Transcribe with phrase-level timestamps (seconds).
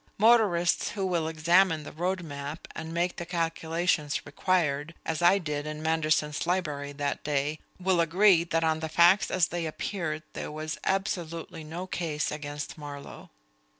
[0.17, 5.67] Motorists who will examine the road map and make the calculations required, as I did
[5.67, 10.51] in Manderson's library that day, will agree that on the facts as they appeared there
[10.51, 13.29] was absolutely no case against Marlowe.